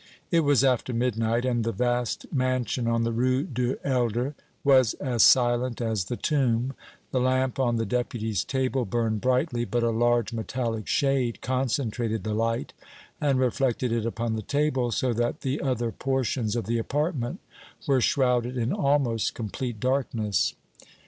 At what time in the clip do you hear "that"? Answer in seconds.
15.13-15.41